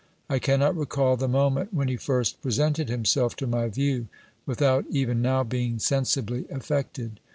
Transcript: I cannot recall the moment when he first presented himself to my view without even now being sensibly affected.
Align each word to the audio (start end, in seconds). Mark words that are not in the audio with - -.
I 0.31 0.39
cannot 0.39 0.75
recall 0.75 1.15
the 1.15 1.27
moment 1.27 1.75
when 1.75 1.87
he 1.87 1.95
first 1.95 2.41
presented 2.41 2.89
himself 2.89 3.35
to 3.35 3.45
my 3.45 3.67
view 3.67 4.07
without 4.47 4.85
even 4.89 5.21
now 5.21 5.43
being 5.43 5.77
sensibly 5.77 6.47
affected. 6.49 7.19